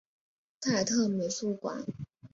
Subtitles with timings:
[0.61, 1.85] 泰特美术馆。